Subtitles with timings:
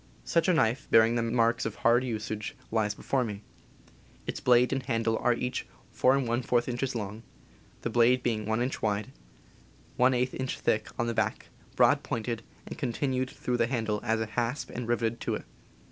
[0.25, 3.43] Such a knife, bearing the marks of hard usage, lies before me.
[4.25, 7.21] Its blade and handle are each 4j inches long,
[7.83, 9.11] the blade being 1 inch wide,
[9.99, 14.25] J inch thick on the back, broad pointed, and continued through the handle as a
[14.25, 15.45] hasp and riveted to it.